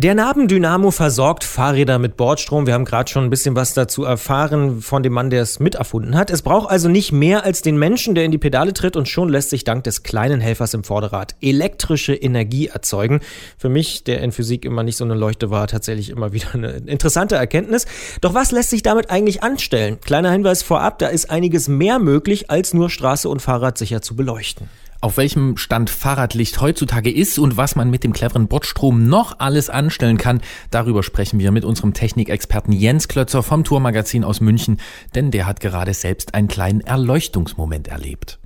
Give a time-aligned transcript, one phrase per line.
[0.00, 2.68] Der Nabendynamo versorgt Fahrräder mit Bordstrom.
[2.68, 6.16] Wir haben gerade schon ein bisschen was dazu erfahren von dem Mann, der es miterfunden
[6.16, 6.30] hat.
[6.30, 9.28] Es braucht also nicht mehr als den Menschen, der in die Pedale tritt und schon
[9.28, 13.18] lässt sich dank des kleinen Helfers im Vorderrad elektrische Energie erzeugen.
[13.58, 16.74] Für mich, der in Physik immer nicht so eine Leuchte war, tatsächlich immer wieder eine
[16.86, 17.84] interessante Erkenntnis.
[18.20, 19.98] Doch was lässt sich damit eigentlich anstellen?
[20.00, 24.14] Kleiner Hinweis vorab, da ist einiges mehr möglich, als nur Straße und Fahrrad sicher zu
[24.14, 24.68] beleuchten.
[25.00, 29.70] Auf welchem Stand Fahrradlicht heutzutage ist und was man mit dem cleveren Bordstrom noch alles
[29.70, 30.40] anstellen kann,
[30.72, 34.80] darüber sprechen wir mit unserem Technikexperten Jens Klötzer vom Tourmagazin aus München,
[35.14, 38.40] denn der hat gerade selbst einen kleinen Erleuchtungsmoment erlebt.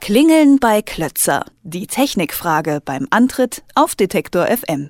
[0.00, 1.44] Klingeln bei Klötzer.
[1.62, 4.88] Die Technikfrage beim Antritt auf Detektor FM.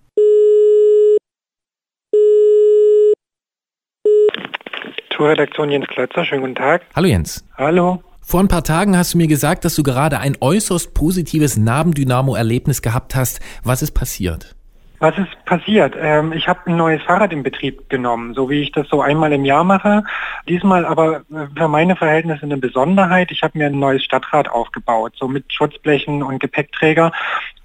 [5.11, 6.83] Tourredaktion Jens Klötzer, schönen guten Tag.
[6.95, 7.45] Hallo Jens.
[7.56, 8.00] Hallo.
[8.27, 12.81] Vor ein paar Tagen hast du mir gesagt, dass du gerade ein äußerst positives Nabendynamo-Erlebnis
[12.81, 13.41] gehabt hast.
[13.62, 14.56] Was ist passiert?
[14.98, 15.95] Was ist passiert?
[15.98, 19.33] Ähm, ich habe ein neues Fahrrad in Betrieb genommen, so wie ich das so einmal
[19.33, 20.05] im Jahr mache.
[20.48, 23.31] Diesmal aber äh, für meine Verhältnisse eine Besonderheit.
[23.31, 27.12] Ich habe mir ein neues Stadtrad aufgebaut, so mit Schutzblechen und Gepäckträger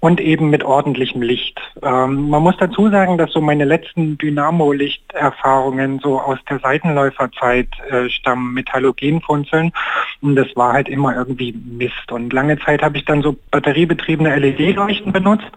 [0.00, 1.60] und eben mit ordentlichem Licht.
[1.82, 8.08] Ähm, man muss dazu sagen, dass so meine letzten Dynamo-Lichterfahrungen so aus der Seitenläuferzeit äh,
[8.08, 9.72] stammen mit Halogenfunzeln
[10.22, 12.10] und das war halt immer irgendwie Mist.
[12.10, 15.50] Und lange Zeit habe ich dann so batteriebetriebene LED-Leuchten benutzt,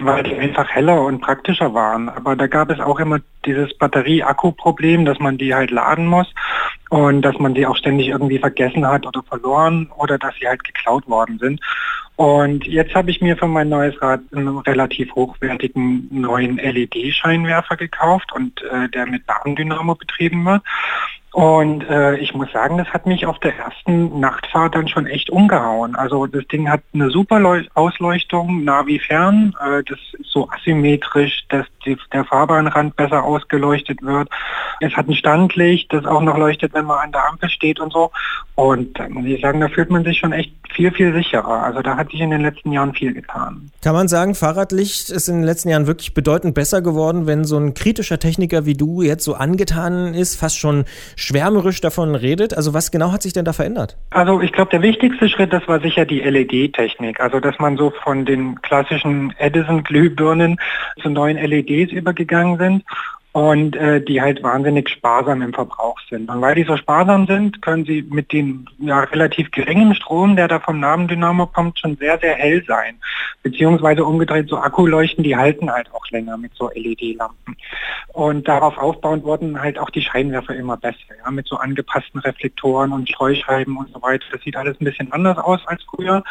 [0.00, 2.08] weil die einfach heller und praktischer waren.
[2.08, 6.26] Aber da gab es auch immer dieses Batterie-Akku-Problem, dass man die halt laden muss
[6.90, 10.64] und dass man die auch ständig irgendwie vergessen hat oder verloren oder dass sie halt
[10.64, 11.60] geklaut worden sind.
[12.16, 18.32] Und jetzt habe ich mir für mein neues Rad einen relativ hochwertigen neuen LED-Scheinwerfer gekauft
[18.32, 20.62] und äh, der mit Nabendynamo betrieben wird.
[21.32, 25.30] Und äh, ich muss sagen, das hat mich auf der ersten Nachtfahrt dann schon echt
[25.30, 25.96] umgehauen.
[25.96, 29.54] Also das Ding hat eine super Leu Ausleuchtung, nah wie fern.
[29.58, 34.28] Äh, das ist so asymmetrisch, dass die, der Fahrbahnrand besser ausgeleuchtet wird.
[34.80, 37.92] Es hat ein Standlicht, das auch noch leuchtet, wenn man an der Ampel steht und
[37.94, 38.10] so.
[38.54, 41.62] Und da muss ich sagen, da fühlt man sich schon echt viel, viel sicherer.
[41.62, 43.70] Also da hat sich in den letzten Jahren viel getan.
[43.82, 47.56] Kann man sagen, Fahrradlicht ist in den letzten Jahren wirklich bedeutend besser geworden, wenn so
[47.56, 50.84] ein kritischer Techniker wie du jetzt so angetan ist, fast schon
[51.22, 52.54] schwärmerisch davon redet.
[52.54, 53.96] Also was genau hat sich denn da verändert?
[54.10, 57.20] Also ich glaube, der wichtigste Schritt, das war sicher die LED-Technik.
[57.20, 60.58] Also dass man so von den klassischen Edison-Glühbirnen
[61.00, 62.84] zu neuen LEDs übergegangen sind
[63.32, 66.28] und äh, die halt wahnsinnig sparsam im Verbrauch sind.
[66.28, 70.48] Und weil die so sparsam sind, können sie mit dem ja, relativ geringen Strom, der
[70.48, 72.96] da vom Nabendynamo kommt, schon sehr, sehr hell sein.
[73.42, 77.56] Beziehungsweise umgedreht, so Akkuleuchten, die halten halt auch länger mit so LED-Lampen.
[78.12, 82.92] Und darauf aufbauend wurden halt auch die Scheinwerfer immer besser, ja, mit so angepassten Reflektoren
[82.92, 84.24] und Streuscheiben und so weiter.
[84.30, 86.22] Das sieht alles ein bisschen anders aus als früher.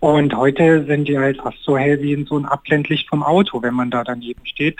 [0.00, 3.62] Und heute sind die halt fast so hell wie in so ein Abblendlicht vom Auto,
[3.62, 4.76] wenn man da daneben steht.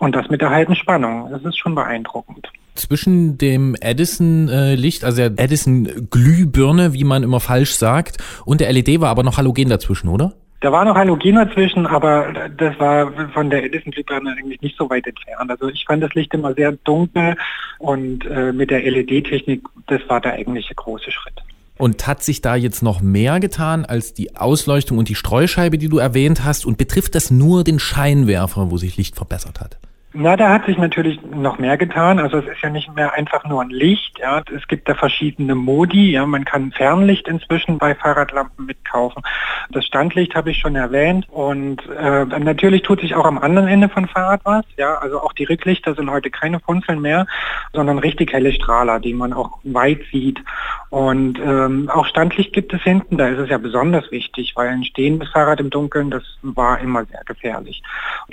[0.00, 1.21] Und das mit der halben Spannung.
[1.30, 2.48] Das ist schon beeindruckend.
[2.74, 9.10] Zwischen dem Edison-Licht, also der Edison-Glühbirne, wie man immer falsch sagt, und der LED war
[9.10, 10.32] aber noch Halogen dazwischen, oder?
[10.60, 15.06] Da war noch Halogen dazwischen, aber das war von der Edison-Glühbirne eigentlich nicht so weit
[15.06, 15.50] entfernt.
[15.50, 17.36] Also ich fand das Licht immer sehr dunkel
[17.78, 21.42] und äh, mit der LED-Technik, das war der eigentliche große Schritt.
[21.78, 25.88] Und hat sich da jetzt noch mehr getan als die Ausleuchtung und die Streuscheibe, die
[25.88, 26.64] du erwähnt hast?
[26.64, 29.78] Und betrifft das nur den Scheinwerfer, wo sich Licht verbessert hat?
[30.14, 32.18] Na, da hat sich natürlich noch mehr getan.
[32.18, 34.18] Also es ist ja nicht mehr einfach nur ein Licht.
[34.18, 34.42] Ja.
[34.54, 36.12] Es gibt da verschiedene Modi.
[36.12, 36.26] Ja.
[36.26, 39.22] Man kann Fernlicht inzwischen bei Fahrradlampen mitkaufen.
[39.70, 41.26] Das Standlicht habe ich schon erwähnt.
[41.30, 44.64] Und äh, natürlich tut sich auch am anderen Ende von Fahrrad was.
[44.76, 44.96] Ja.
[44.96, 47.26] Also auch die Rücklichter sind heute keine Funzeln mehr,
[47.72, 50.42] sondern richtig helle Strahler, die man auch weit sieht.
[50.92, 53.16] Und ähm, auch Standlicht gibt es hinten.
[53.16, 57.06] Da ist es ja besonders wichtig, weil ein stehendes Fahrrad im Dunkeln, das war immer
[57.06, 57.82] sehr gefährlich.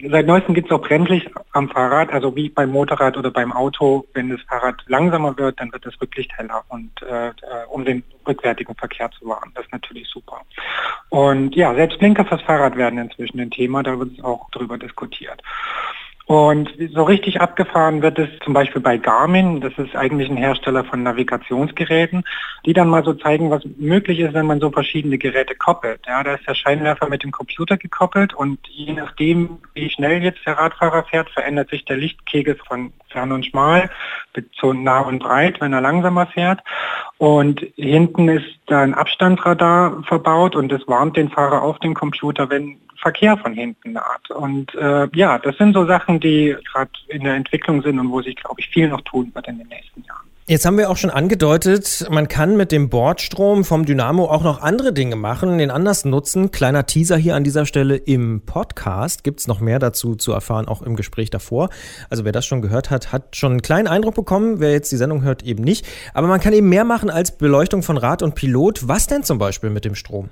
[0.09, 4.05] Seit neuestem gibt es auch Brennlicht am Fahrrad, also wie beim Motorrad oder beim Auto,
[4.13, 7.31] wenn das Fahrrad langsamer wird, dann wird das Rücklicht heller und äh, äh,
[7.69, 9.53] um den rückwärtigen Verkehr zu wahren.
[9.55, 10.41] Das ist natürlich super.
[11.07, 14.77] Und ja, selbst Blinker fürs Fahrrad werden inzwischen ein Thema, da wird es auch drüber
[14.77, 15.41] diskutiert.
[16.29, 20.83] Und so richtig abgefahren wird es zum Beispiel bei Garmin, das ist eigentlich ein Hersteller
[20.83, 22.23] von Navigationsgeräten,
[22.67, 26.01] die dann mal so zeigen, was möglich ist, wenn man so verschiedene Geräte koppelt.
[26.05, 30.45] Ja, da ist der Scheinwerfer mit dem Computer gekoppelt und je nachdem, wie schnell jetzt
[30.45, 33.89] der Radfahrer fährt, verändert sich der Lichtkegel von fern und schmal
[34.59, 36.61] zu nah und breit, wenn er langsamer fährt.
[37.17, 42.77] Und hinten ist ein Abstandsradar verbaut und das warnt den Fahrer auf den Computer, wenn
[43.01, 44.29] Verkehr von hinten naht.
[44.29, 48.21] Und äh, ja, das sind so Sachen, die gerade in der Entwicklung sind und wo
[48.21, 50.29] sich, glaube ich, viel noch tun wird in den nächsten Jahren.
[50.49, 54.63] Jetzt haben wir auch schon angedeutet, man kann mit dem Bordstrom vom Dynamo auch noch
[54.63, 56.49] andere Dinge machen, den anders nutzen.
[56.49, 59.23] Kleiner Teaser hier an dieser Stelle im Podcast.
[59.23, 61.69] Gibt es noch mehr dazu zu erfahren, auch im Gespräch davor.
[62.09, 64.59] Also wer das schon gehört hat, hat schon einen kleinen Eindruck bekommen.
[64.59, 65.85] Wer jetzt die Sendung hört, eben nicht.
[66.15, 68.87] Aber man kann eben mehr machen als Beleuchtung von Rad und Pilot.
[68.87, 70.29] Was denn zum Beispiel mit dem Strom?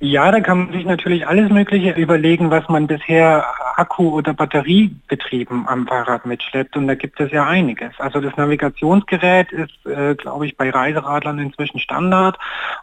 [0.00, 3.44] Ja, da kann man sich natürlich alles Mögliche überlegen, was man bisher
[3.80, 6.76] Akku- oder Batteriebetrieben am Fahrrad mitschleppt.
[6.76, 7.92] Und da gibt es ja einiges.
[7.98, 12.38] Also das Navigationsgerät ist, äh, glaube ich, bei Reiseradlern inzwischen Standard.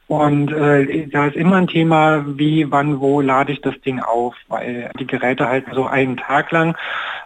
[0.08, 4.36] Und äh, da ist immer ein Thema, wie, wann, wo lade ich das Ding auf,
[4.48, 6.76] weil die Geräte halten so einen Tag lang,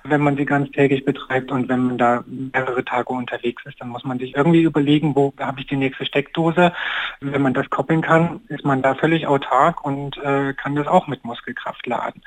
[0.04, 1.52] wenn man sie ganztägig betreibt.
[1.52, 5.34] Und wenn man da mehrere Tage unterwegs ist, dann muss man sich irgendwie überlegen, wo
[5.40, 6.74] habe ich die nächste Steckdose.
[7.20, 11.08] Wenn man das koppeln kann, ist man da völlig autark und äh, kann das auch
[11.08, 12.22] mit Muskelkraft laden.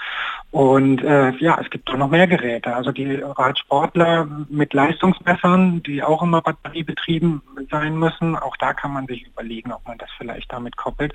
[0.50, 2.74] Und äh, ja, es gibt auch noch mehr Geräte.
[2.74, 9.06] Also die Radsportler mit Leistungsmessern, die auch immer batteriebetrieben sein müssen, auch da kann man
[9.06, 11.12] sich überlegen, ob man das vielleicht damit koppelt.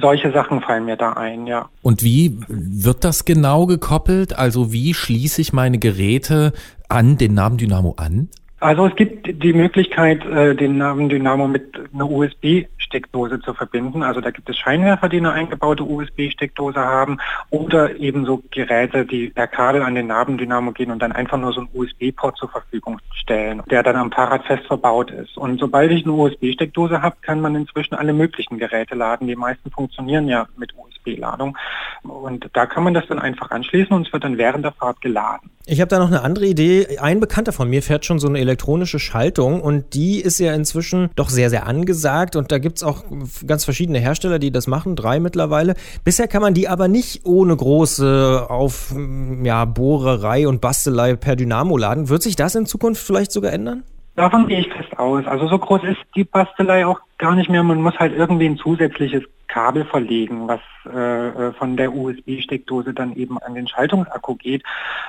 [0.00, 1.68] Solche Sachen fallen mir da ein, ja.
[1.82, 4.36] Und wie wird das genau gekoppelt?
[4.36, 6.52] Also wie schließe ich meine Geräte
[6.88, 8.28] an den Namen Dynamo an?
[8.58, 14.02] Also es gibt die Möglichkeit, äh, den Namen Dynamo mit einer USB-Steckdose zu verbinden.
[14.02, 17.18] Also da gibt es Scheinwerfer, die eine eingebaute USB-Steckdose haben
[17.50, 21.52] oder ebenso Geräte, die per Kabel an den Namen Dynamo gehen und dann einfach nur
[21.52, 25.36] so einen USB-Port zur Verfügung stellen, der dann am Fahrrad fest verbaut ist.
[25.36, 29.28] Und sobald ich eine USB-Steckdose habe, kann man inzwischen alle möglichen Geräte laden.
[29.28, 30.74] Die meisten funktionieren ja mit
[31.06, 31.56] USB-Ladung.
[32.02, 35.00] Und da kann man das dann einfach anschließen und es wird dann während der Fahrt
[35.00, 35.50] geladen.
[35.66, 36.98] Ich habe da noch eine andere Idee.
[37.00, 41.10] Ein Bekannter von mir fährt schon so eine elektronische Schaltung und die ist ja inzwischen
[41.16, 43.04] doch sehr, sehr angesagt und da gibt es auch
[43.46, 45.74] ganz verschiedene Hersteller, die das machen, drei mittlerweile.
[46.04, 48.94] Bisher kann man die aber nicht ohne große auf
[49.42, 52.08] ja, Bohrerei und Bastelei per Dynamo laden.
[52.08, 53.82] Wird sich das in Zukunft vielleicht sogar ändern?
[54.14, 55.26] Davon gehe ich fest aus.
[55.26, 57.62] Also so groß ist die Bastelei auch gar nicht mehr.
[57.62, 63.14] Man muss halt irgendwie ein zusätzliches Kabel verlegen, was äh, äh von der USB-Steckdose dann
[63.16, 64.62] eben an den Schaltungsakku geht.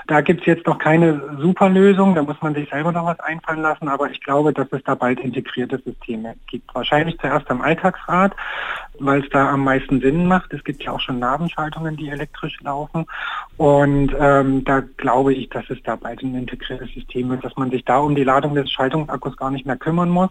[0.08, 3.20] Da gibt es jetzt noch keine super Lösung, da muss man sich selber noch was
[3.20, 6.74] einfallen lassen, aber ich glaube, dass es da bald integrierte Systeme gibt.
[6.74, 8.34] Wahrscheinlich zuerst am Alltagsrad,
[9.00, 10.54] weil es da am meisten Sinn macht.
[10.54, 13.06] Es gibt ja auch schon Nabenschaltungen, die elektrisch laufen
[13.58, 17.72] und ähm, da glaube ich, dass es da bald ein integriertes System wird, dass man
[17.72, 20.30] sich da um die Ladung des Schaltungsakkus gar nicht mehr kümmern muss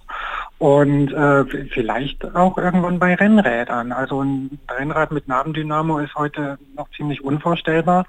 [0.58, 3.92] und äh, vielleicht auch irgendwann bei Rennrädern.
[3.92, 8.06] Also ein Rennrad mit Nabendynamo ist heute noch ziemlich unvorstellbar.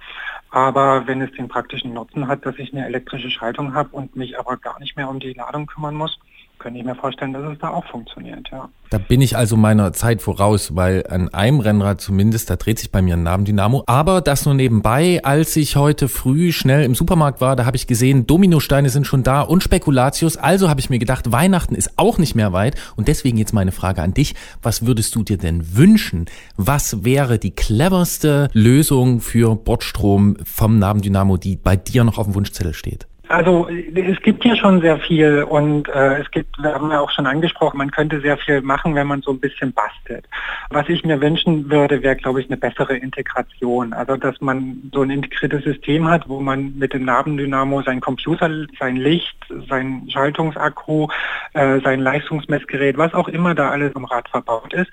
[0.49, 4.39] Aber wenn es den praktischen Nutzen hat, dass ich eine elektrische Schaltung habe und mich
[4.39, 6.17] aber gar nicht mehr um die Ladung kümmern muss,
[6.59, 8.69] könnte ich mir vorstellen, dass es da auch funktioniert, ja.
[8.89, 12.89] Da bin ich also meiner Zeit voraus, weil an einem Rennrad zumindest, da dreht sich
[12.89, 13.83] bei mir ein Nabendynamo.
[13.85, 17.85] Aber das nur nebenbei, als ich heute früh schnell im Supermarkt war, da habe ich
[17.85, 20.37] gesehen, Dominosteine sind schon da und Spekulatius.
[20.37, 22.75] Also habe ich mir gedacht, Weihnachten ist auch nicht mehr weit.
[22.95, 24.35] Und deswegen jetzt meine Frage an dich.
[24.61, 26.25] Was würdest du dir denn wünschen?
[26.55, 32.35] Was wäre die cleverste Lösung für Bordstrom vom Nabendynamo, die bei dir noch auf dem
[32.35, 33.05] Wunschzettel steht?
[33.29, 37.11] Also es gibt ja schon sehr viel und äh, es gibt, wir haben ja auch
[37.11, 40.25] schon angesprochen, man könnte sehr viel machen, wenn man so ein bisschen bastelt.
[40.69, 43.91] Was ich mir wünschen würde, wäre, glaube ich, eine bessere Integration.
[43.91, 48.49] Also dass man so ein integriertes System hat, wo man mit dem Nabendynamo sein Computer,
[48.79, 49.37] sein Licht,
[49.69, 51.07] sein Schaltungsakku,
[51.53, 54.91] äh, sein Leistungsmessgerät, was auch immer da alles im Rad verbaut ist,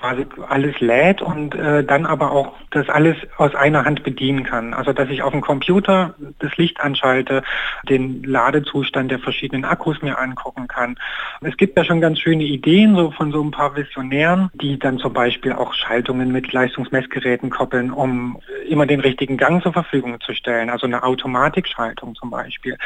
[0.00, 4.72] quasi alles lädt und äh, dann aber auch das alles aus einer Hand bedienen kann.
[4.72, 7.42] Also dass ich auf dem Computer das Licht anschalte,
[7.88, 10.96] den Ladezustand der verschiedenen Akkus mir angucken kann.
[11.42, 14.98] Es gibt ja schon ganz schöne Ideen so von so ein paar Visionären, die dann
[14.98, 20.34] zum Beispiel auch Schaltungen mit Leistungsmessgeräten koppeln, um immer den richtigen Gang zur Verfügung zu
[20.34, 22.76] stellen, also eine Automatikschaltung zum Beispiel.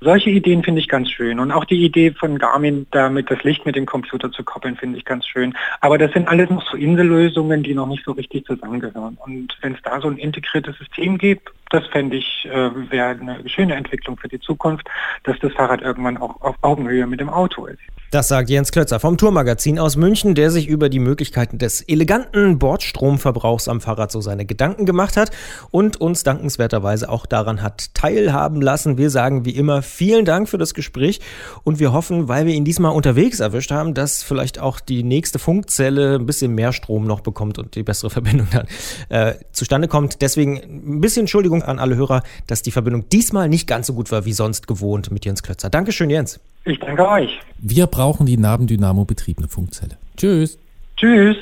[0.00, 3.66] Solche Ideen finde ich ganz schön und auch die Idee von Garmin, damit das Licht
[3.66, 5.54] mit dem Computer zu koppeln, finde ich ganz schön.
[5.80, 9.18] Aber das sind alles noch so Insellösungen, die noch nicht so richtig zusammengehören.
[9.24, 13.48] Und wenn es da so ein integriertes System gibt, das fände ich, äh, wäre eine
[13.48, 14.86] schöne Entwicklung für die Zukunft,
[15.24, 17.80] dass das Fahrrad irgendwann auch auf Augenhöhe mit dem Auto ist.
[18.14, 22.60] Das sagt Jens Klötzer vom Tourmagazin aus München, der sich über die Möglichkeiten des eleganten
[22.60, 25.32] Bordstromverbrauchs am Fahrrad so seine Gedanken gemacht hat
[25.72, 28.98] und uns dankenswerterweise auch daran hat teilhaben lassen.
[28.98, 31.18] Wir sagen wie immer vielen Dank für das Gespräch
[31.64, 35.40] und wir hoffen, weil wir ihn diesmal unterwegs erwischt haben, dass vielleicht auch die nächste
[35.40, 38.68] Funkzelle ein bisschen mehr Strom noch bekommt und die bessere Verbindung dann
[39.08, 40.22] äh, zustande kommt.
[40.22, 44.10] Deswegen ein bisschen Entschuldigung an alle Hörer, dass die Verbindung diesmal nicht ganz so gut
[44.12, 45.70] war wie sonst gewohnt mit Jens Klötzer.
[45.70, 46.40] Dankeschön, Jens.
[46.64, 47.40] Ich danke euch.
[47.58, 49.96] Wir brauchen die Nabendynamo betriebene Funkzelle.
[50.16, 50.58] Tschüss.
[50.96, 51.36] Tschüss.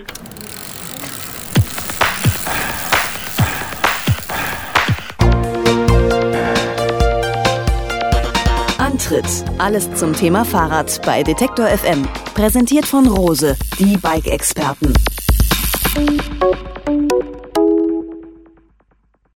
[9.13, 9.45] Pedaletritt.
[9.59, 12.07] Alles zum Thema Fahrrad bei Detektor FM.
[12.35, 14.93] Präsentiert von Rose, die Bike-Experten.